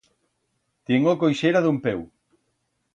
[0.89, 2.05] Tiengo coixera d'un peu.